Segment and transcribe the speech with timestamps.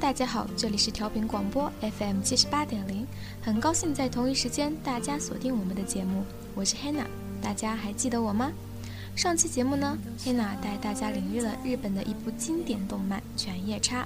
[0.00, 3.06] 大家好，这里是调频广播 FM 七十八点零，
[3.42, 7.04] 很高兴在同一时间大家锁定我们的节目，我是 Hanna，
[7.42, 8.50] 大家还记得我吗？
[9.14, 14.02] 上期节目呢，Hanna 带大家领略了日本的一部经典动漫《犬夜叉》。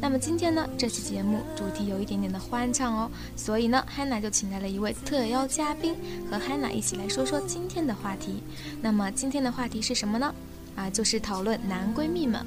[0.00, 5.96] 那么今天呢，这期节目主题有一点点的欢唱哦，所以呢，Hanna 就请来了一位特邀嘉宾，
[6.30, 8.44] 和 Hanna 一起来说说今天的话题。
[8.80, 10.32] 那么今天的话题是什么呢？
[10.76, 12.46] 啊，就是讨论男闺蜜们。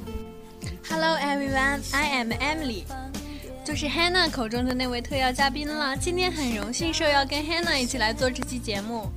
[0.87, 2.83] Hello everyone, I am Emily，
[3.65, 5.97] 就是 Hannah 口中的那位特邀嘉宾了。
[5.97, 9.09] 今天很荣幸受邀跟 Hannah 一起来做这期节目。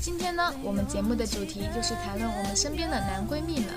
[0.00, 3.68] 今天呢，我们节目的主题就是谈论我们身边的男闺蜜们。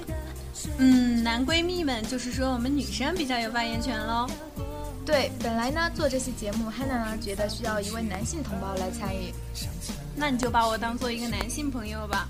[0.77, 4.27] 嗯，男闺蜜们就是说我们女生比较有发言权喽。
[5.04, 9.34] 对，本来呢做这期节目，Hannah 呢觉得需要一位男性同胞来参与。
[10.16, 12.30] 那你就把我当做一个男性朋友吧。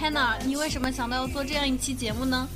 [0.00, 2.48] Hannah，你为什么想到要做这样一期节目呢？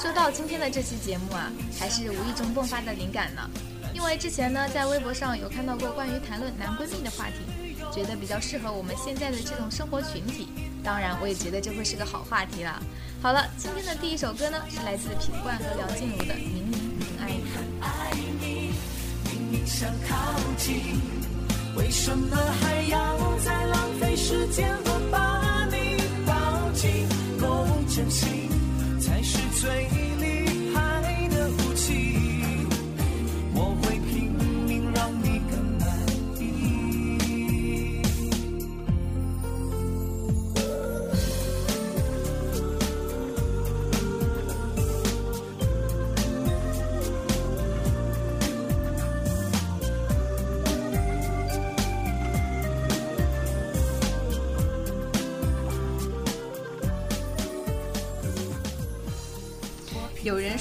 [0.00, 3.50] 说到今天的这期节目啊，还是无意中迸发的灵感呢。
[3.92, 10.50] 因为之前呢在微博上有看到过关于谈论男闺蜜的话题，觉得比较适合我们现在的这种生活群体。
[10.84, 12.80] 当然，我也觉得这会是个好话题了。
[13.20, 16.78] 好了，今天的第一首歌呢是来自品冠和梁静茹的《明明
[17.18, 18.70] 很爱你》。
[19.32, 20.16] 明明想靠
[20.56, 21.00] 近
[21.74, 24.70] 为什么还要再浪费时间？
[24.84, 27.08] 我把你抱紧，
[27.40, 28.48] 够真心
[29.60, 30.07] 最。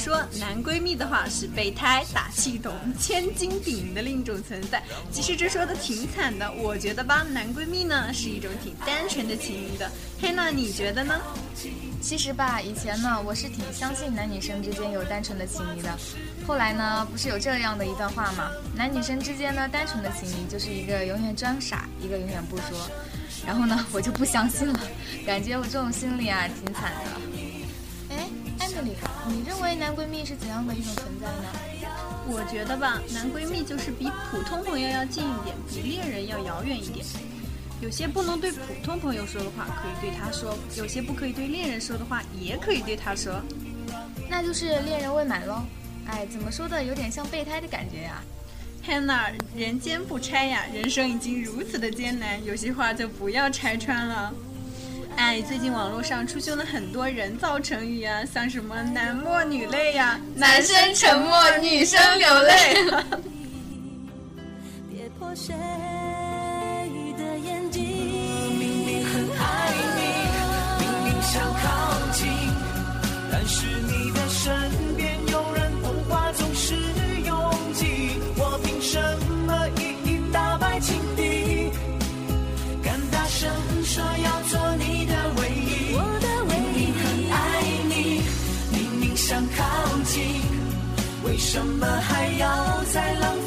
[0.08, 4.82] 说男闺蜜的话是备胎、打气筒、千斤顶的另一种存在。
[5.12, 9.92] 其实这说的挺惨的，我觉得吧，男闺蜜呢是一种挺单纯的情谊的。
[10.22, 11.20] 黑娜，你觉得呢？
[12.02, 15.94] 其实吧，以前呢我是挺相信男女生之间有单纯的情谊的。
[16.48, 18.50] 后来呢，不是有这样的一段话吗？
[18.78, 22.90] 男女生之间呢单纯的情谊就是一个永远装傻，一个永远不说。
[23.46, 24.80] 然后呢，我就不相信了，
[25.26, 27.27] 感觉我这种心理啊挺惨的。
[29.62, 29.76] 哎，艾米丽。
[29.76, 31.50] 你认为男闺蜜是怎样的一种存在呢？
[32.30, 37.06] 我觉得吧，男闺蜜就是比普通朋友要近一点，比恋人要遥远一点。
[37.80, 43.42] 有些不能对普通朋友说的话，可以对他说；有些不可以对恋人说的话，也可以对他说。
[44.30, 45.62] 那就是恋人未满喽。
[46.08, 48.22] 哎，怎么说的，有点像备胎的感觉呀。
[48.86, 54.34] Hannah，人间不拆呀，人生已经如此的艰难，有些话就不要拆穿了。
[55.18, 62.76] 哎，最近网络上出现了很多人造成语啊，像什么男默女泪呀，男生沉默，女生流泪。
[91.58, 93.34] 什么还要再浪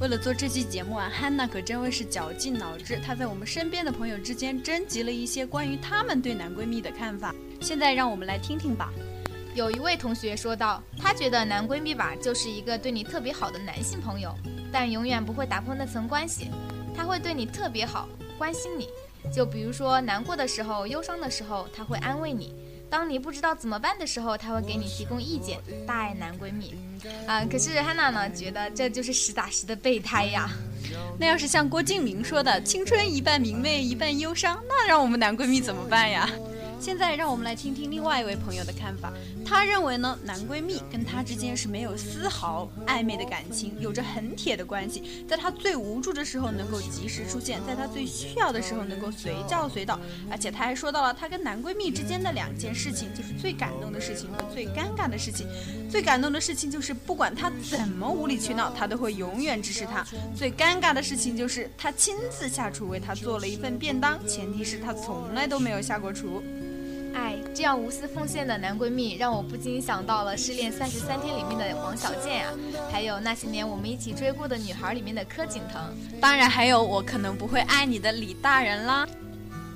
[0.00, 3.00] 为了做这期节目啊，汉娜可真会是绞尽脑汁。
[3.04, 7.34] 她在我们身边的朋友之间征集了一些关于她们对男闺蜜的看法。
[7.60, 8.92] 现在让我们来听听吧。
[9.56, 14.32] 有一位同学说道：“他觉得男闺蜜吧，就是一个对你特别好的男性朋友，
[14.70, 16.48] 但永远不会打破那层关系。
[16.94, 18.08] 他会对你特别好，
[18.38, 18.88] 关心你。
[19.34, 22.54] 就比如说难过的时候、忧伤的时候，他会安慰你。”
[22.90, 25.58] 当你不知道怎么办的时候，他会给你提供意见。
[25.86, 26.74] 大爱男闺蜜，
[27.26, 30.48] 啊，可是汉娜呢，觉得这就是实打实的备胎呀。
[31.18, 36.28] 那要是像郭敬明说的“青春一半明媚，一半忧伤”，那让我们男闺蜜怎么办呀？
[36.80, 39.12] 现在让我们来听听另外一位朋友的看法。
[39.44, 45.24] 他认为呢，男闺蜜跟他之间是没有丝毫暧昧的感情，有着很铁的关系。
[45.28, 49.98] 在他最无助的时候能够及时出现，在他最需要的时候能够随叫随到。
[50.30, 55.46] 而且他还说到了他跟男闺蜜之间的两件事情，就是最感动的事情和最尴尬的事情。
[55.90, 60.06] 最感动的事情就是不管他怎么无理取闹，他都会永远支持他。
[60.36, 66.42] 最尴尬的事情就是他亲自下厨为他做了一份便当，前提是他从来都没有下过厨。
[67.14, 72.52] 哎，这样无私奉献的男闺蜜，让我不禁想到了《失恋三十三天》里面的王小贱呀，
[72.90, 75.82] 还有那些年我们一起追过的女孩里面的柯景腾，
[76.20, 79.06] 当然还有我可能不会爱你的李大人啦。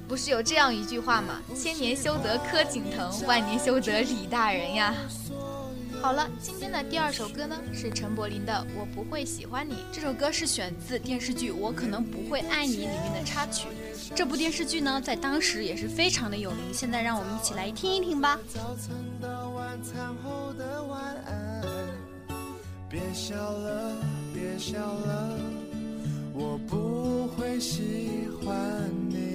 [0.09, 1.41] 不是有这样一句话吗？
[1.57, 4.95] 千年修得柯景腾，万年修得李大人呀。
[6.03, 9.75] 好了，今天的第二首歌呢是陈柏霖的《我不会喜欢你》。
[9.93, 13.69] 这首歌是选自电视剧《我可能不会爱你》里面的插曲。
[14.15, 16.61] 这部电视剧呢，在当时也是非常的有名。
[16.73, 18.39] 现在让我们一起来听一听吧。
[18.47, 21.63] 早餐到晚餐后的晚安，
[22.91, 23.97] 别笑了，
[24.35, 25.39] 别笑了，
[26.35, 28.55] 我不会喜欢
[29.09, 29.32] 你。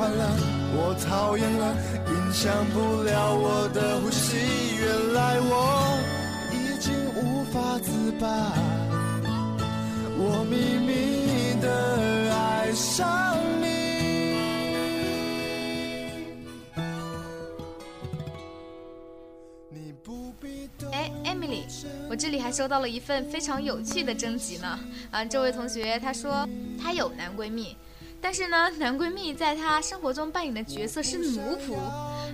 [0.00, 0.34] 欢了，
[0.72, 1.76] 我讨厌了，
[2.08, 4.34] 影响不了我的呼吸。
[4.80, 6.00] 原来我
[6.50, 8.26] 已经无法自拔，
[10.16, 13.68] 我秘密的爱上你。
[20.92, 21.64] 哎，Emily，
[22.08, 24.80] 我这里还收到了一份非常有趣的征集呢。
[25.10, 26.48] 啊，这位同学他说。
[26.82, 27.76] 她有男闺蜜，
[28.20, 31.76] 但是呢，男闺蜜在她生活中扮演的角色是奴仆。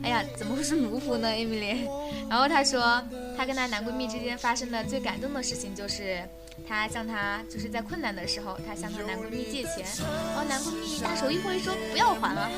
[0.02, 1.88] 哎呀，怎么会是奴仆呢，Emily？
[2.28, 3.02] 然后她说，
[3.36, 6.22] 她跟她男闺蜜之间发生的最感动的事情就是，
[6.68, 9.86] 她向她就是在困难的时候，她向她男闺蜜借钱，
[10.28, 12.50] 然后男闺蜜大手一挥说不要还了。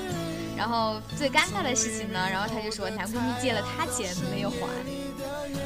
[0.56, 4.58] 然后最尴尬的事情呢，然后她就说男闺蜜借了她钱没有还。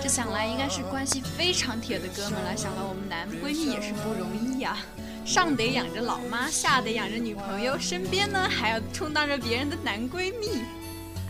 [0.03, 2.57] 这想来应该是关系非常铁的哥们了。
[2.57, 4.77] 想来我们男闺蜜也是不容易呀。
[5.25, 10.63] 上得养着老妈，下得养着女朋友，身边呢还要充当着别人的男闺蜜。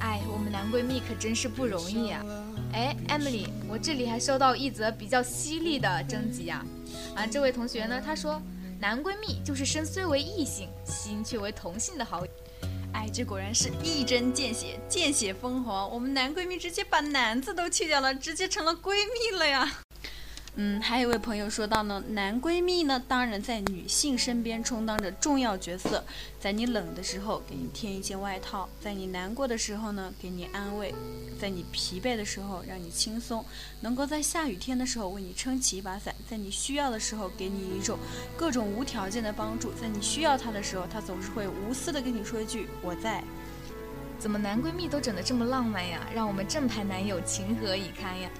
[0.00, 2.24] 哎，我们男闺蜜可真是不容易啊！
[2.72, 6.64] 哎，Emily，我这里还收到一则比较犀利的征集啊！
[7.14, 8.42] 啊，这位同学呢，他说
[8.80, 12.32] 男闺蜜就是身虽为异性，心却为同性的好友。
[12.94, 15.88] 哎，这果然是一针见血，见血封喉。
[15.92, 19.80] 我们男闺蜜直接把男字都去掉了，直接成了闺蜜了呀！
[20.54, 26.04] 嗯，还有一位朋友说到呢，男闺蜜呢，当然在女性身边充当着重要角色，
[26.38, 30.94] 在你冷的时候给你添一件外套，在你难过的时候呢给你安慰，
[31.40, 33.42] 在你疲惫的时候让你轻松，
[33.80, 37.98] 能够在下雨天的时候为你撑起一把伞，在你需要的时候给你一种
[38.36, 43.24] 各种无条件的帮助，在你需要他的时候，他总是会无私的跟你说一句我在。
[44.18, 46.06] 怎么男闺蜜都整得这么浪漫呀？
[46.14, 48.30] 让我们正牌男友情何以堪呀？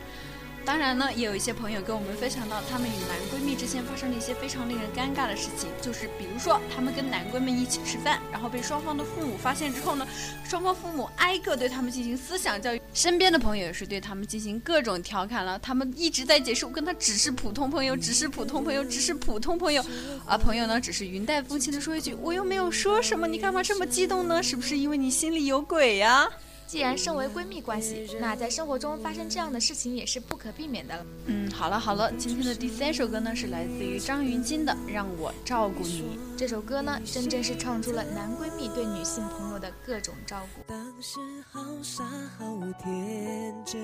[0.65, 10.07] 当然呢，也有一些朋友跟我们分享到，他们与男闺蜜之间发生了一些非常令人尴尬的事情，就是比如说，他们跟男闺蜜一起吃饭，然后被双方的父母发现之后呢，
[10.49, 19.85] 双方父母挨个对他们进行思想教育，身边的朋友也是对他们进行各种调侃了，他们一直在解释，我跟他只是普通朋友，只是普通朋友，只是普通朋友，
[20.27, 24.43] 而朋友呢，只是云淡风轻的说一句，我又没有说什么，你干嘛这么激动呢？
[24.43, 26.29] 是不是因为你心里有鬼呀？
[26.67, 31.07] 既然身为闺蜜关系，那在生活中发生这样的事情也是不可避免的了。
[31.27, 36.03] 嗯，好了好了，今天的第三首歌呢是来自于张芸京的《让我照顾你》。
[36.37, 40.63] 这首歌呢，真正是唱出了男闺蜜对女性朋友的各种照顾。
[40.67, 42.05] 当时好傻
[42.39, 42.45] 好
[42.83, 43.81] 天真，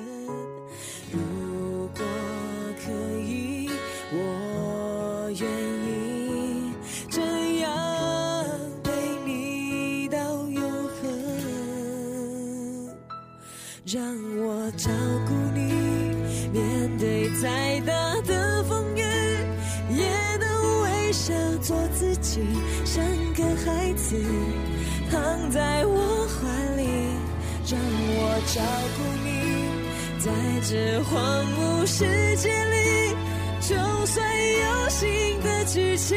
[1.13, 2.05] 如果
[2.85, 3.69] 可以，
[4.13, 5.43] 我愿
[5.75, 5.78] 意
[13.91, 14.05] 让
[14.37, 14.91] 我照
[15.27, 15.73] 顾你，
[16.53, 20.05] 面对再大的风雨，也
[20.37, 22.43] 能微笑做自己，
[22.85, 23.03] 像
[23.33, 24.15] 个孩子
[25.11, 26.85] 躺在我怀里。
[27.71, 28.61] 让我照
[28.95, 29.29] 顾你，
[30.21, 30.31] 在
[30.69, 31.17] 这荒
[31.57, 32.05] 芜世
[32.37, 33.17] 界里，
[33.61, 34.23] 就算
[34.61, 36.15] 有新的剧情，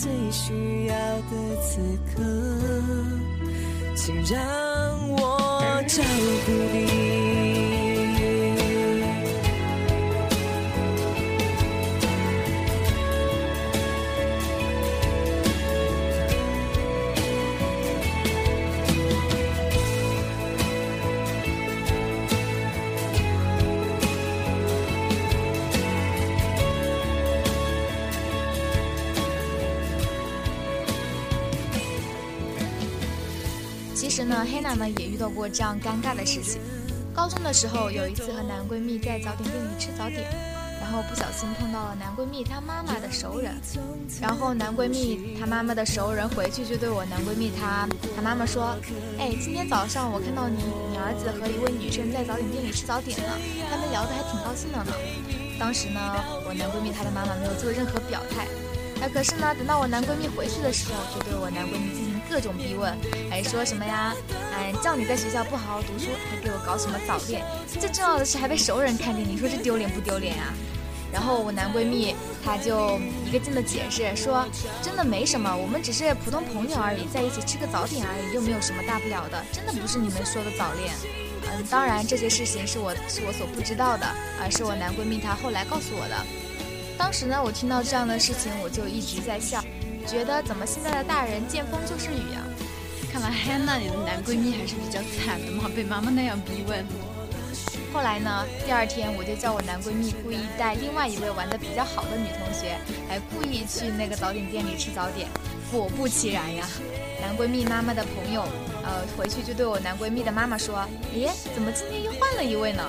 [0.00, 1.80] 最需要的此
[2.14, 2.22] 刻，
[3.96, 4.38] 请让
[5.10, 6.04] 我照
[6.46, 7.37] 顾你。
[34.28, 36.60] 呢，黑娜呢也遇到过这样尴尬的事情。
[37.14, 40.22] 高中的时候，有一次和男闺蜜在早点店里吃早点，
[40.80, 43.56] 然后不小心碰到了男闺蜜他妈妈的熟人，
[44.20, 48.76] 然后男闺蜜他妈妈的熟人回去就对我男闺蜜他他妈妈说
[49.18, 53.32] ：“哎，今天早上我看到你你儿子和一位女生在早点店里吃早点呢，
[53.68, 54.92] 他们聊得还挺高兴的呢。”
[55.58, 55.98] 当时呢，
[56.46, 58.46] 我男闺蜜他的妈妈没有做任何表态。
[59.00, 62.92] 哎，可是呢，等到我男闺蜜回去的时候，就对我男闺蜜进行各种逼问，
[63.30, 64.14] 还说什么呀？
[64.52, 67.44] 哎，叫你在学校不好好读书，还给我搞什么早恋？
[67.66, 70.52] 最重要的是还被熟人看见，你说这丢脸不丢脸啊？
[71.10, 72.14] 然后我男闺蜜
[72.44, 74.44] 他就一个劲的解释说，
[74.82, 80.92] 真的没什么，我们只是普通朋友而已，在一起吃个早点而已，又没有什么大不了的，真的不是你们说的早恋。
[81.44, 84.06] 嗯，当然这些事情是我是我所不知道的，
[84.42, 86.47] 而是我男闺蜜他后来告诉我的。
[86.98, 89.64] 当时呢，我听到这样的事情，我就一直在笑，
[90.06, 92.44] 觉得怎么现在的大人见风就是雨啊！
[93.10, 96.84] 看来汉娜你的男闺蜜还是比较惨的嘛，被妈妈那样逼问。
[97.94, 102.76] 后来呢，第二天我就叫我男闺蜜故意带另外一位玩的比较好的女同学，
[103.08, 105.28] 还故意去那个早点店里吃早点。
[105.72, 106.68] 果不其然呀，
[107.22, 108.42] 男闺蜜妈妈的朋友，
[108.84, 112.82] 呃，回去就对我男闺蜜的妈妈说：“咦，怎么今天又换了一位呢？”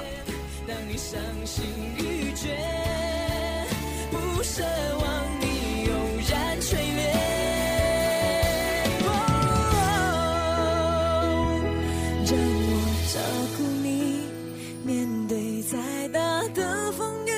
[4.12, 4.64] 不奢
[5.02, 5.06] 望
[5.40, 5.46] 你
[5.86, 5.92] 悠
[6.30, 7.02] 然垂怜，
[12.26, 12.32] 让
[12.66, 12.72] 我
[13.14, 13.16] 照
[13.58, 13.88] 顾你，
[14.84, 14.88] 面
[15.28, 15.78] 对再
[16.10, 16.20] 大
[16.54, 17.32] 的风雨，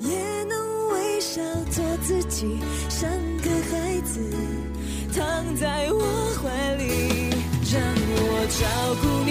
[0.00, 4.20] 也能微笑做自己，像个孩子
[5.14, 6.02] 躺在我
[6.42, 7.30] 怀里，
[7.72, 7.80] 让
[8.16, 8.60] 我照
[9.02, 9.30] 顾你，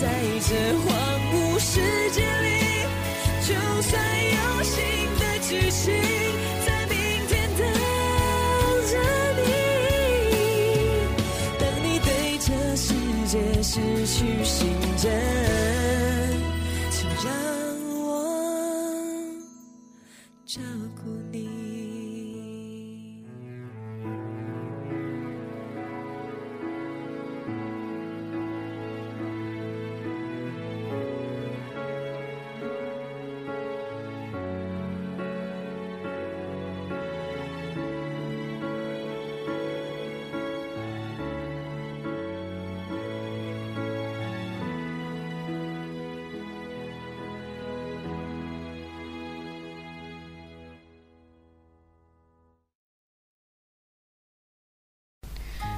[0.00, 0.04] 在
[0.48, 0.86] 这荒
[1.32, 1.80] 芜世
[5.48, 5.94] 剧情
[6.66, 6.96] 在明
[7.28, 7.60] 天等
[8.90, 8.92] 着
[9.36, 9.40] 你。
[11.56, 12.92] 当你对这世
[13.26, 14.66] 界失去信
[15.04, 15.06] 任，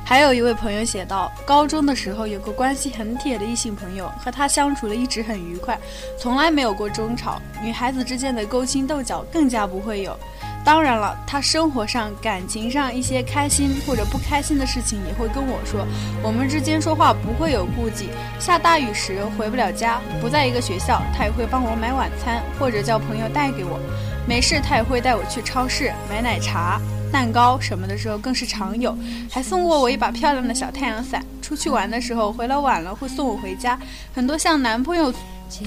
[0.08, 5.78] 还有一位朋友写道：高中的时候有个关系很铁的异性朋友，和他相处的一直很愉快，
[6.18, 7.38] 从来没有过争吵。
[7.62, 10.18] 女孩子之间的勾心斗角更加不会有。
[10.64, 15.86] 当然了，他生活上、感情上一些开心或者不开心的事情也会跟我说。
[16.22, 18.08] 我们之间说话不会有顾忌。
[18.40, 23.78] 下大雨时回不了家，不在一个学校，他也会帮我买晚餐，或者叫朋友带给我。
[24.26, 26.80] 没事，他也会带我去超市买奶茶。
[27.12, 28.96] 蛋糕什么的时候更是常有，
[29.30, 31.24] 还送过我一把漂亮的小太阳伞。
[31.40, 33.78] 出去玩的时候回来晚了会送我回家，
[34.14, 35.12] 很多像男朋友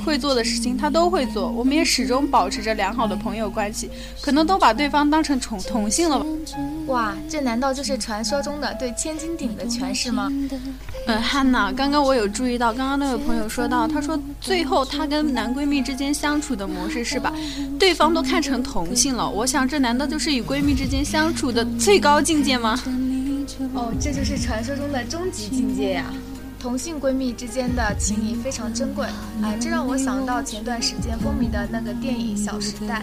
[0.05, 1.49] 会做的事情他都会做。
[1.49, 3.89] 我们也始终保持着良好的朋友关系，
[4.21, 6.25] 可能都把对方当成宠同性了吧？
[6.87, 10.31] 哇，这难道就是传说中的对千斤顶的诠释吗？
[11.07, 17.33] 嗯，汉娜，刚刚我有注意到，刚刚那位朋友说到，他说最后他跟男闺蜜之间相处的模式是把
[17.79, 19.29] 对方都看成同性了。
[19.29, 22.79] 我想，这难道就是与闺蜜之间相处的最高境界吗？
[23.73, 26.05] 哦，这就是传说中的终极境界呀！
[26.61, 29.07] 同性闺蜜之间的情谊非常珍贵，
[29.41, 32.99] 哎，这让我想到前段时间风靡的那个电影《小时代》。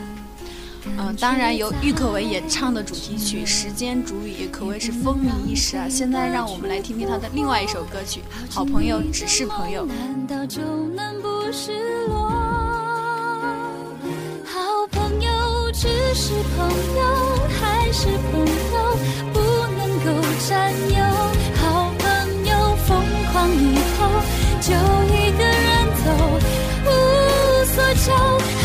[0.96, 5.88] 嗯，当然由郁可唯演唱的主题曲《时间煮雨》可谓是风靡一时啊。
[5.88, 8.20] 现在让我们来听听她的另外一首歌曲
[8.54, 9.84] 《好朋友只是朋友》。
[9.88, 10.62] 难道就
[10.94, 12.30] 能不失落？
[14.46, 18.96] 好朋友只是朋友，还是朋友
[19.32, 19.40] 不
[19.76, 21.38] 能够占有。
[23.55, 23.99] 以后
[24.61, 24.69] 就
[25.14, 25.67] 一个人
[26.05, 26.07] 走，
[26.85, 26.87] 无
[27.64, 28.07] 所求。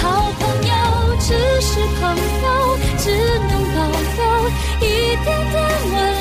[0.02, 0.04] 好
[0.40, 0.72] 朋友
[1.20, 1.28] 只
[1.62, 2.02] 是朋
[2.44, 3.04] 友，只
[3.48, 3.78] 能保
[4.18, 4.20] 留
[4.82, 4.84] 一
[5.24, 5.26] 点。
[5.26, 5.58] 点温
[5.92, 6.13] 柔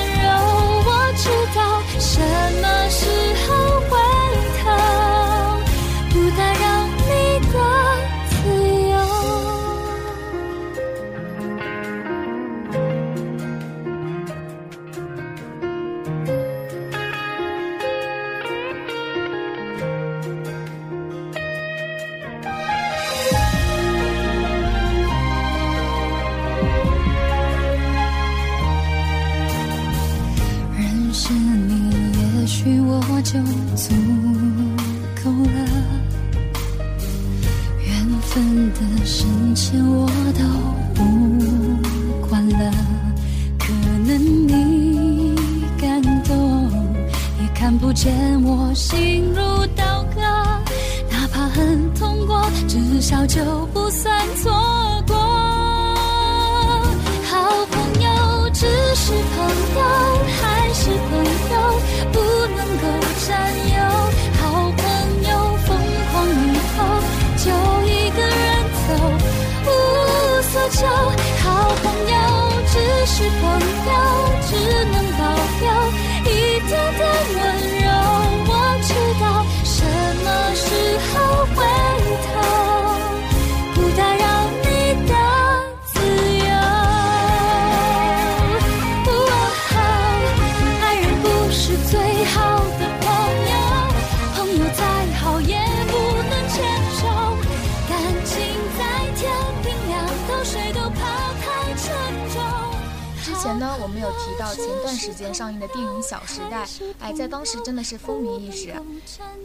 [104.43, 106.67] 到前段时间上映的电影《小时代》，
[106.99, 108.75] 哎，在当时真的是风靡一时。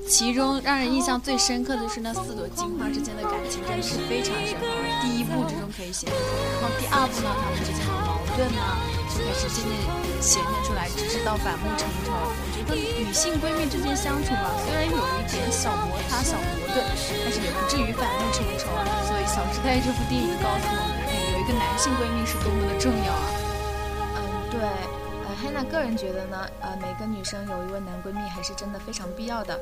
[0.10, 4.66] 其中让人印象最深刻的是那四朵金花之间的感情真的是非常深厚，
[5.06, 8.58] 第一部之中可以显，然后第二部呢，他们之间的矛盾呢
[9.14, 9.70] 就开始渐渐
[10.18, 12.10] 显现出来，直至到反目成仇。
[12.18, 18.82] 我觉得女性闺蜜之间相处吧，虽然有一点小摩擦、小矛盾，但是也不至于反目成仇啊。
[19.06, 23.46] 所以《小时代》这部电影告诉我们，有一个男性闺蜜是多么的重要啊。
[24.58, 29.60] 对，呃，，Hannah 个人觉得呢，呃，每个女生有一位男闺蜜还是真的非常必要的。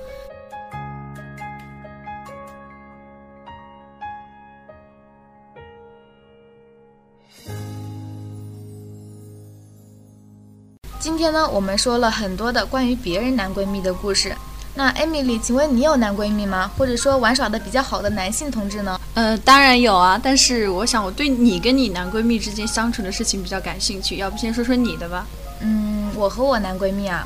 [10.97, 14.33] 今天呢，我们说了很多的关于别人男闺蜜的故事。
[14.77, 16.69] 那艾米丽，请问你有男闺蜜吗？
[16.77, 18.99] 或者说玩耍的比较好的男性同志呢？
[19.13, 25.25] 呃，当然有啊，但是我想我对你跟你男闺蜜之间相处的事情比较感兴趣，要不先说说你的吧？
[25.61, 27.25] 嗯，我和我男闺蜜啊，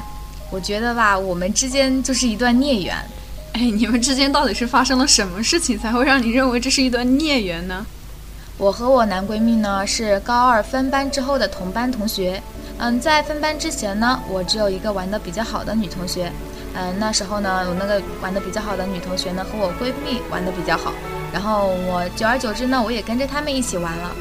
[0.52, 2.96] 我觉得吧，我们之间就是一段孽缘。
[3.54, 7.84] 哎，你们之间到底是发生了什么事情才会让你认为这是一段孽缘呢？
[8.60, 12.40] 我和我男闺蜜呢是高二分班之后的同班同学。
[12.78, 16.32] 嗯，在分班之前呢，我只有一个玩的比较好的女同学。
[16.74, 20.94] 嗯，那时候呢，我那个玩的比较好的女同学呢和我闺蜜玩的比较好，
[21.34, 24.12] 然后我久而久之呢，我也跟着她们一起玩了。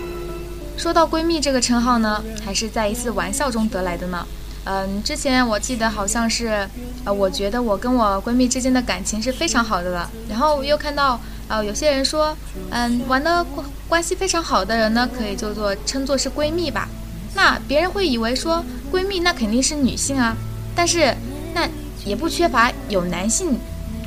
[0.77, 4.27] 说到闺蜜这个称号呢，还是在一次玩笑中得来的呢。
[4.65, 6.69] 嗯，之前我记得好像是，
[7.05, 10.11] 呃，我觉得我跟我闺蜜之间的感情是非常好的了。
[10.29, 12.37] 然后又看到，呃，有些人说，
[12.71, 16.87] 嗯，玩的关关系非常好的人呢，可以叫做称作是闺蜜吧。
[17.35, 20.37] 那别人会以为说闺蜜那肯定是女性啊，
[20.75, 21.15] 但是
[21.55, 21.67] 那
[22.05, 23.59] 也不缺乏有男性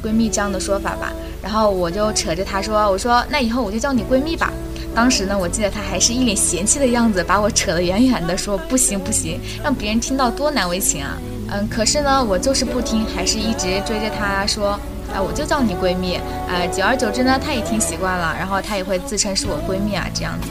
[0.04, 1.12] 闺蜜这样的说法吧。
[1.42, 4.52] 然后我就扯着她说，我说那以后我就叫你闺蜜吧。
[4.94, 11.18] 当时呢，我记得她还是一脸嫌弃的样子，把我扯得远远的，说不行不行，让别人听到多难为情啊。
[11.50, 14.80] 嗯，可是呢，我就是不听，还是一直追着她说，
[15.14, 16.20] 啊，我就叫你闺蜜。
[16.48, 20.48] 呃，久而久之呢，她也听习惯了，然后她也会自称是我闺蜜啊，这样子。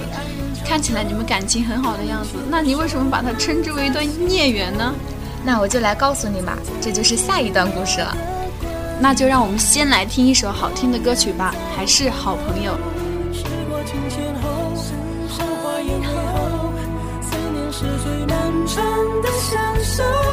[0.64, 4.94] 看起来你们感情很好的样子，那你为什么把它称之为一段孽缘呢？
[5.44, 8.16] 那我就来告诉你吧，这就是下一段故事了。
[9.00, 12.76] 那就让我们先来听一首好听的歌曲吧，还是好朋友。
[17.72, 18.84] 是最漫长
[19.22, 20.29] 的相守。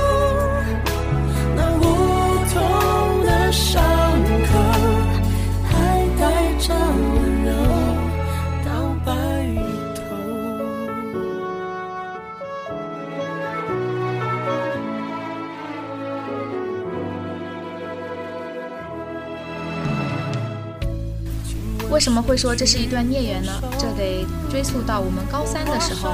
[21.97, 23.51] 为什么会说这是一段孽缘呢？
[23.75, 26.13] 这得追溯到我们高三的时候。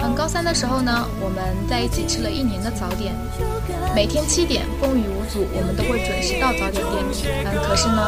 [0.00, 3.12] 嗯，高三的时候呢，我们在一起吃了一年的早点，
[3.96, 7.02] 每天七点风雨无阻，我们都会准时到早点店。
[7.46, 7.98] 嗯，可是呢，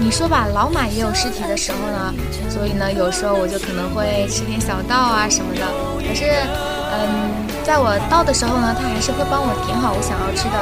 [0.00, 2.14] 你说吧，老马也有尸体的时候呢，
[2.48, 5.60] 所以呢，有时候我就可能会吃点小道啊什么的。
[6.08, 6.24] 可是，
[6.88, 10.56] 嗯，在我到的时候呢，他还是会帮我点好我想要吃的。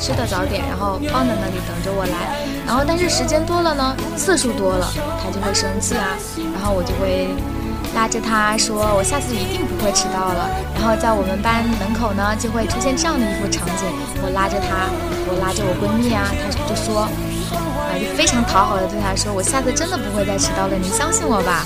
[0.00, 2.36] 吃的早点，然后放在那里等着我来。
[2.66, 4.88] 然后，但是时间多了呢，次数多了，
[5.22, 6.16] 他就会生气啊。
[6.54, 7.28] 然后我就会
[7.94, 13.84] 拉着他说：“我下次一定不会迟到了。”然后在我们班门口呢，就会出现这样的一幅场景：
[14.24, 14.88] 我拉着他，
[15.28, 21.64] 我拉着我闺蜜啊，他就说，啊，就非常讨好的对他说：“我下次真的不会再迟到了，你相信我吧。”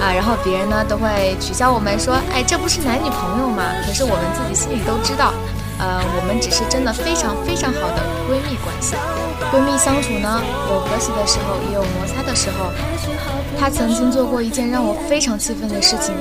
[0.00, 5.34] 啊，然后别人呢都会取笑我们说：“哎，这不是男女朋友吗？”可是我们自己心里都知道。
[5.78, 8.94] 呃，我们只是真的非常非常好的闺蜜关系。
[9.52, 12.70] 闺蜜相处呢，有和谐的时候，也有摩擦的时候。
[13.58, 16.14] 她曾经做过一件让我非常气愤的事情，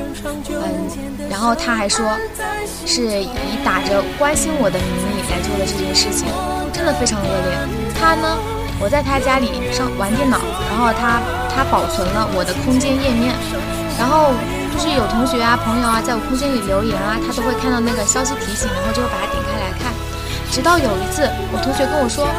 [0.50, 2.06] 嗯，然后她还说
[2.86, 3.30] 是以
[3.64, 6.28] 打着关心我的名义来做的这件事情，
[6.74, 7.54] 真的非常恶劣。
[8.00, 8.38] 她呢，
[8.80, 10.38] 我在她家里上玩电脑，
[10.70, 11.22] 然后她
[11.54, 13.36] 她保存了我的空间页面，
[14.00, 14.34] 然后
[14.78, 19.92] 就是有同学啊、朋友啊在我空间里留言啊，他都会看到那个消息提醒，然后就会把它点开来看。
[20.52, 22.30] 直到有一次，我同学跟我说，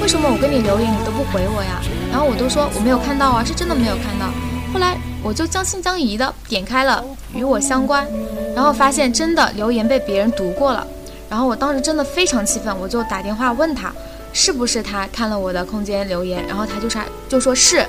[0.00, 1.82] 为什么我跟你留言你都不回我呀？
[2.12, 4.30] 然后我都说我没有看到啊，是真的没有看到。
[4.72, 7.02] 后来我就将信将疑的点开了
[7.34, 8.06] 与我相关，
[8.54, 10.86] 然后发现真的留言被别人读过了。
[11.28, 13.92] 然后我当时真的非常气愤，我就打电话问他，
[14.32, 16.46] 是不是他看了我的空间留言？
[16.46, 17.84] 然后他就说就说是。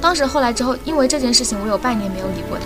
[0.00, 2.64] 当时后来之后，因为这件事情，我有半年没有理过他。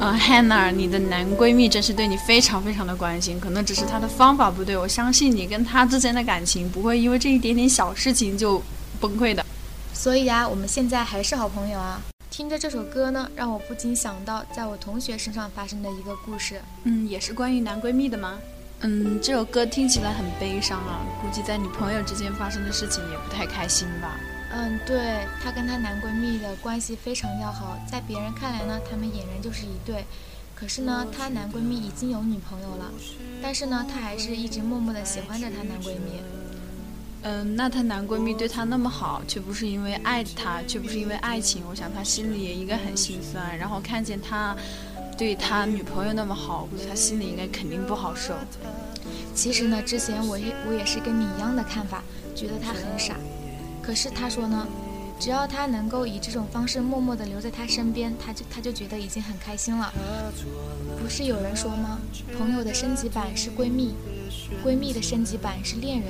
[0.00, 4.76] 呃，Hannah，你的男闺蜜真是对你非常非常的关心，可能只是他的方法不对。
[4.76, 8.60] 我相信你跟他之间的感情不会因为这一点点小事情就
[9.00, 9.46] 崩溃的。
[9.92, 12.00] 所以啊，我们现在还是好朋友啊。
[12.28, 16.60] 听着这首歌呢，让我不禁想到在我同学身上发生的一个故事。
[16.82, 18.34] 嗯，也是关于男闺蜜的吗？
[18.80, 24.18] 嗯，这首歌听起来很悲伤啊，估计在你朋友之间发生的事情也不太开心吧。
[24.56, 30.04] 嗯，对，她跟她男闺蜜的关系非常要好，在别人看来呢，他们俨然就是一对。
[30.54, 32.88] 可是呢，她男闺蜜已经有女朋友了，
[33.42, 36.22] 但是呢，她还是一直默默的喜欢着她男闺蜜。
[37.22, 43.58] 嗯，那她男闺蜜对她那么好，却不是因为爱她，却不是因为爱情，我想她心里也应该很心酸。
[43.58, 44.56] 然后看见他
[45.18, 48.34] 对他女朋友那么好，估计他心里应该肯定不好受。
[49.34, 52.04] 其实呢，之前我也我也是跟你一样的看法，
[52.36, 53.16] 觉得她很傻。
[53.84, 54.66] 可是他说呢，
[55.20, 59.92] 只要他能够以这种方式默默的留在他身边，他就他就觉得已经很开心了。
[61.02, 61.98] 不是有人说吗？
[62.38, 63.94] 朋友的升级版是闺蜜，
[64.64, 66.08] 闺蜜的升级版是恋人。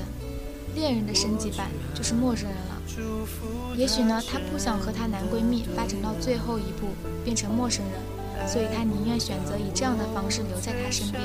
[0.76, 3.76] 恋人的升级版就是陌生人了。
[3.76, 6.88] 也许呢，她不想和她男闺蜜发展到最后一步，
[7.24, 11.22] 变成陌生人，所以她宁愿选择以这样的方式留在他身边。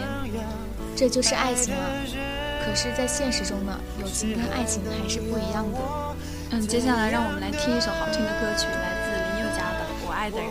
[0.96, 1.80] 这就是爱情啊！
[2.64, 6.09] 可是，在现实中呢，友情跟爱情还是不一样的。
[6.52, 10.50] 嗯，接下来让我们来听一首好听的歌曲，来自林宥嘉的《我爱的人》。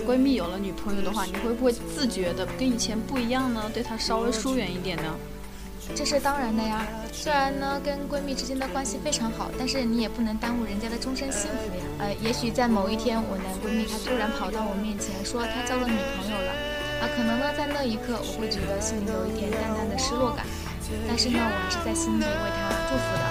[0.00, 3.70] 闺蜜有了女朋友的话，你会不会自觉的跟以前不一样呢？
[3.72, 5.14] 对她稍微疏远一点呢？
[5.94, 6.86] 这是当然的呀。
[7.12, 11.82] 虽然呢，跟闺蜜之间的关系非常好，但是你也不能耽误人家的终身幸福呀。
[11.98, 16.50] 呃，也许在某一天，我男闺蜜他突然跑到我面前说他交了女朋友了，
[17.02, 20.46] 啊，可能呢在那一刻我会觉得心里有一点淡淡的失落感，
[21.08, 23.24] 但是呢，我还是在心底为他祝福的。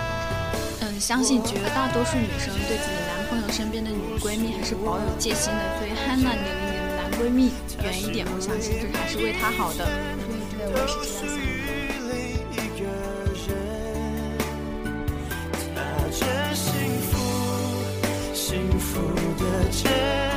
[0.81, 3.18] 嗯，相信绝大多数女生对自己男。
[3.29, 7.51] 朋友身边的女闺蜜还是保有戒心的，所以憨娜，你离你的男闺蜜
[7.83, 8.25] 远一点。
[8.35, 11.37] 我相信这还是为他好的，对，对我是这样
[19.71, 20.28] 想的。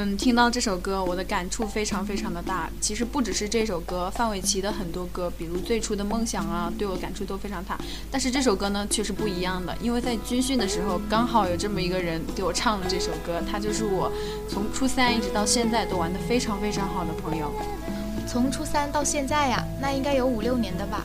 [0.00, 2.70] 嗯，听到这首歌，我的感触非常非常的大。
[2.80, 7.76] 其实不只是这首歌，范玮琪的很多歌，比如《最初的梦想》啊，对我感触都非常大。
[8.08, 14.08] 但是这首歌呢，却是不一样的，因为在军训的时候，刚好有这么一个人给我唱了这首歌，他就是我
[14.48, 17.52] 从初三一直到现在都玩的非常非常好的朋友。
[18.24, 21.04] 从初三到现在呀，那应该有五六年的吧。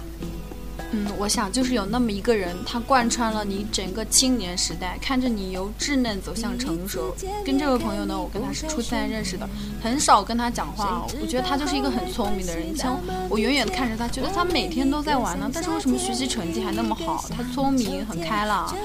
[0.94, 7.16] 嗯，我想就是有那么一个人，他贯穿了你整个青年时代，看着你由稚嫩走向成熟。
[7.44, 9.50] 跟这位朋友呢，我跟他是初三认识的，
[9.82, 11.06] 很少跟他讲话。
[11.20, 12.72] 我觉得他就是一个很聪明的人。
[12.72, 12.90] 以前
[13.28, 17.26] 我远远看着他，觉得他每天都在玩呢，但是为什么学习成绩还那么好？
[17.36, 18.76] 他聪明，很开朗。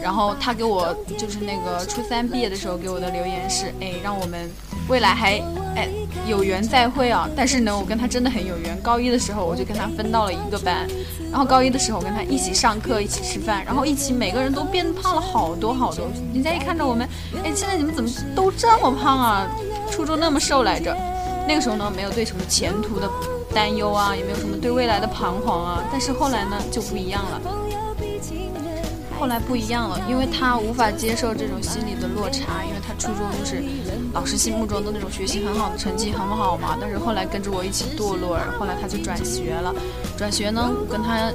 [0.00, 4.50] 然后他给我就是那个初三毕业的时候给我的留言是：哎，让我们
[4.88, 5.38] 未来还
[5.74, 5.88] 哎
[6.26, 7.28] 有缘再会啊！
[7.36, 8.78] 但是呢，我跟他真的很有缘。
[8.82, 10.86] 高一的时候我就跟他分到了一个班，
[11.30, 16.08] 然后高一的时候我跟他一起上课，一起吃饭，然后一起每个人都变胖了好多好多。
[16.32, 17.08] 人家一看着我们，
[17.42, 19.46] 哎，现在你们怎么都这么胖啊？
[19.90, 20.96] 初中那么瘦来着。
[21.48, 23.10] 那个时候呢，没有对什么前途的
[23.52, 25.82] 担忧啊，也没有什么对未来的彷徨啊。
[25.90, 27.40] 但是后来呢，就不一样了。
[29.22, 33.62] 后来不一样了，因为他无法接受这种心理的落差，因为他初中就是
[34.12, 39.72] 老师心目中的那种学习很好的成绩很好嘛，但是后来跟着我一起堕落，后来他就转学了，
[40.18, 41.30] 转学呢，我跟他。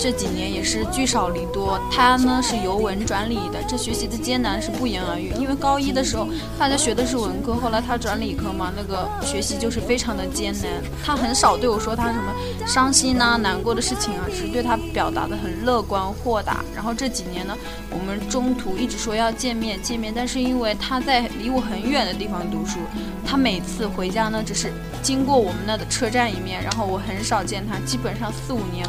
[0.00, 5.32] 这几年也是聚少离多，他呢是由文转理的，这学习的艰难是不言而喻。
[5.40, 10.64] 因为高一的时候大家学的是文科，后来他转理科嘛，那个学习就是非常的艰难。
[11.04, 12.32] 他很少对我说他什么
[12.66, 16.64] 伤心啊、难过的事情啊，只是对他表达的很乐观豁达。
[16.74, 17.56] 然后这几年呢，
[17.90, 22.78] 我们中途一直说要见面见面，但是因为他在离我很远的地方读书，
[23.26, 24.72] 他每次回家呢只是
[25.02, 28.86] 经过我们那的车站一面，然后我很少见他，基本上四五年。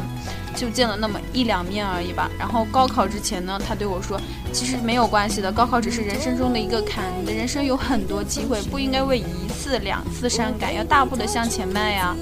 [0.54, 2.30] 就见了那么一两面而已吧。
[2.38, 4.20] 然后高考之前呢，他对我说
[4.52, 7.04] ：“其实没有关系的，高考只是人生中的一个坎。
[7.20, 12.16] 你的人生有很多机会，不应该为一次两次伤感，要大步的向前迈呀。”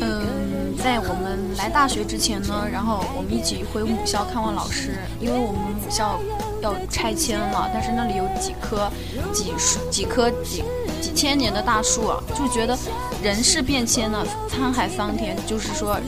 [0.00, 6.20] 嗯，在我们来大学之前呢，然后我们一起回母校看望老师，因为我们母校
[6.62, 8.90] 要拆迁了，但是那里有几棵
[9.32, 10.62] 几树几棵几。
[10.98, 12.76] 几千年的大树啊，就觉得
[13.22, 15.98] 人事变迁呢，沧海桑田，就是说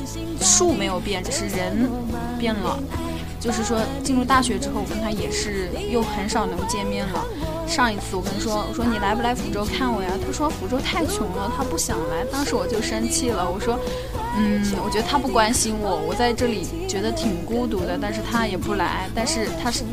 [0.41, 1.89] 树没有变，只是人
[2.39, 2.79] 变了。
[3.39, 7.25] 就是说进入大学之后，我跟他也是又很少能见面了。
[7.67, 10.11] 上一次我跟他说，我说你来不来福州看我呀？
[10.27, 12.23] 他说福州太穷了，他不想来。
[12.31, 13.79] 当时我就生气了，我说，
[14.37, 19.85] 嗯，我觉得他不关心我，我在这里觉得挺孤独的，但是他也不来，但是他是。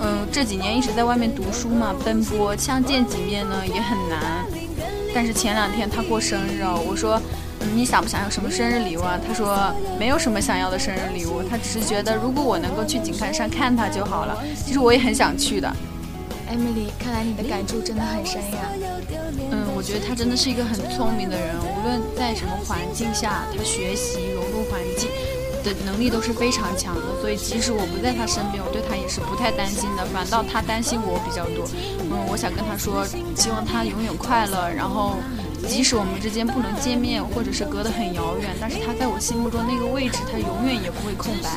[0.00, 4.44] 嗯，这几年一直在外面读书嘛，奔波，相见几面呢也很难。
[5.14, 7.20] 但是前两天他过生日哦，我说，
[7.74, 9.18] 你想不想要什么生日礼物啊？
[9.26, 14.36] 他说没有什么想要的生日礼物，他只是觉得如果我能够去井冈山看他就好了。
[14.64, 15.74] 其实我也很想去的。
[16.48, 18.70] Emily，看来你的感触真的很深呀。
[19.50, 25.10] 嗯，我觉得他真的是一个很聪明的人，无论在什么环境下，他学习融入环境。
[25.74, 31.68] 的能力都是非常强的，所以即使我不在他身边，我对他也是不太担心的，反倒他担心我比较多。
[32.10, 34.68] 嗯，我想跟他说，希望他永远快乐。
[34.70, 35.16] 然后，
[35.68, 41.50] 即使我们之间不能见面，或者是隔得很遥远，但是他在我心目中那个位置，他永远也不会空白。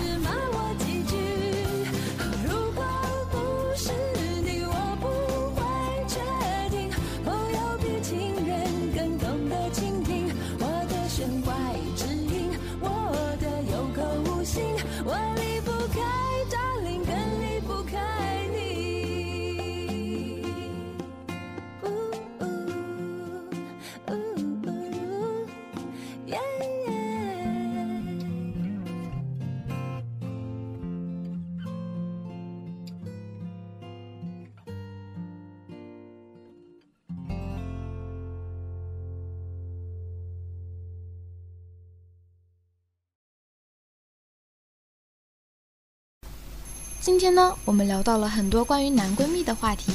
[47.02, 49.94] 今天呢，我们聊到了很多关于男闺蜜的话题。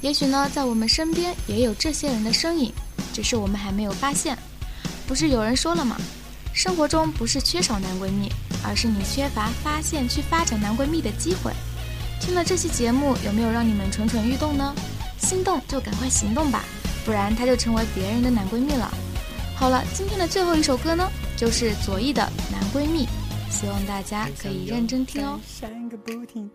[0.00, 2.72] 也许呢，在我们身边也有这些人的身影，
[3.12, 4.38] 只是我们还没有发现。
[5.06, 5.98] 不是有人说了吗？
[6.54, 8.32] 生活中不是缺少男闺蜜，
[8.64, 11.52] 而是你缺乏发现去发展男闺蜜的机会。
[12.18, 14.74] 听了这期节目，有没有让你们蠢蠢欲动呢？
[15.18, 16.64] 心动就赶快行动吧，
[17.04, 18.90] 不然她就成为别人的男闺蜜了。
[19.54, 23.04] 好了，今天的最后一首歌呢，就是左翼的《男闺蜜》，
[23.50, 25.38] 希望大家可以认真听哦。
[25.44, 26.48] 闪个不停，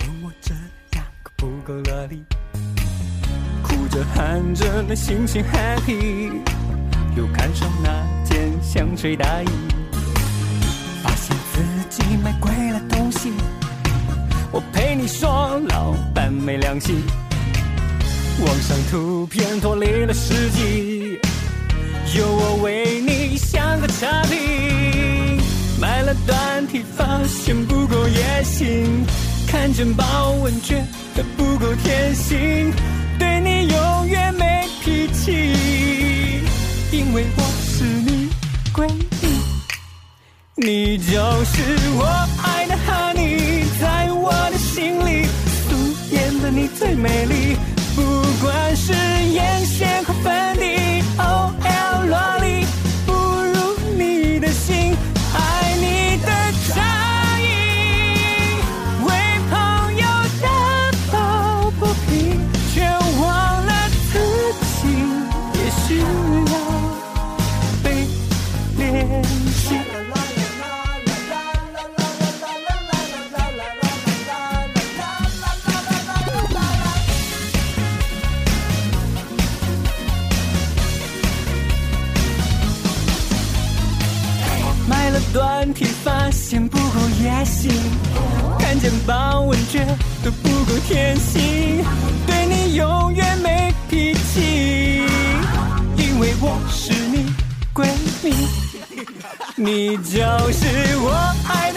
[0.00, 0.54] 问我这
[0.96, 2.22] 样可不够落力，
[3.62, 6.30] 哭着喊着那心情 happy，
[7.16, 9.48] 又看上那件香水大衣，
[11.02, 13.32] 发现自己买贵了东西，
[14.50, 17.02] 我陪你说老板没良心，
[18.46, 21.18] 网上图片脱离了实际。
[22.16, 24.37] 有我为你像个差评，
[26.70, 29.04] 体发现不够野心，
[29.46, 30.76] 看见豹纹觉
[31.14, 32.72] 得不够贴心，
[33.18, 35.32] 对你永远没脾气，
[36.92, 38.28] 因为我是你
[38.72, 38.86] 闺
[39.22, 39.28] 蜜，
[40.56, 41.62] 你就是
[41.96, 42.04] 我
[42.42, 45.26] 爱的 honey，在我的心里
[45.68, 45.74] 素
[46.10, 47.56] 颜的你最美丽，
[47.96, 48.02] 不
[48.44, 48.92] 管是
[49.32, 51.52] 眼线和粉底，OL
[87.48, 87.72] 心，
[88.58, 89.84] 看见豹纹觉
[90.22, 91.82] 都不够贴心，
[92.26, 95.02] 对你永远没脾气，
[95.96, 97.32] 因为我是你
[97.74, 97.86] 闺
[98.22, 98.34] 蜜，
[99.56, 100.20] 你就
[100.52, 101.67] 是我爱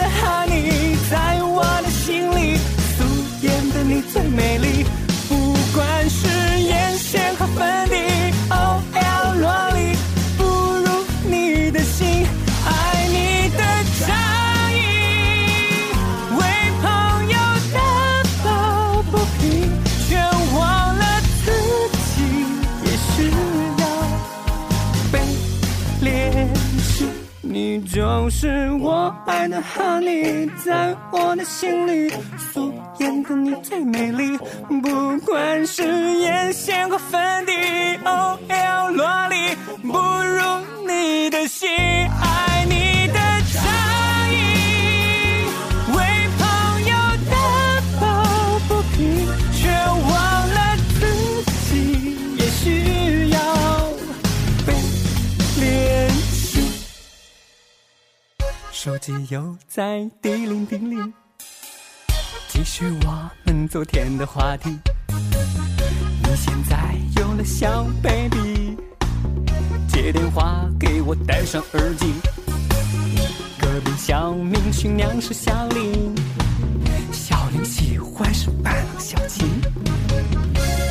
[29.62, 32.12] 和你在我的心里，
[32.52, 34.36] 素颜的你最美丽，
[34.82, 36.31] 不管是眼
[59.02, 61.12] 机又在叮铃叮铃，
[62.48, 64.78] 继续我们昨天的话题。
[65.08, 68.76] 你现在有了小 baby，
[69.88, 72.14] 接电话给我戴上耳机。
[73.58, 76.14] 隔壁小明新娘是小林，
[77.10, 79.44] 小林喜欢是扮小青。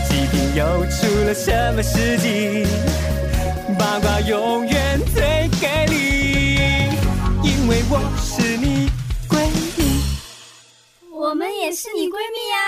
[0.09, 2.67] 疾病又出了什么事情？
[3.79, 6.20] 八卦永远最给力，
[7.71, 8.91] 为我是你
[9.29, 10.03] 闺蜜。
[11.09, 12.59] 我们也是你闺蜜啊。